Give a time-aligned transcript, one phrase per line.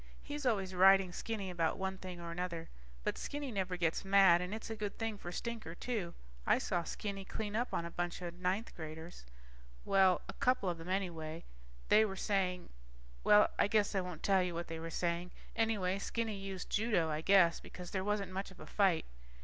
[0.23, 2.69] He's always riding Skinny about one thing or another,
[3.03, 6.15] but Skinny never gets mad and it's a good thing for Stinker, too.
[6.43, 9.27] I saw Skinny clean up on a bunch of ninth graders...
[9.85, 11.43] Well, a couple of them anyway.
[11.89, 12.69] They were saying...
[13.23, 15.29] Well, I guess I won't tell you what they were saying.
[15.55, 19.05] Anyway, Skinny used judo, I guess, because there wasn't much of a fight.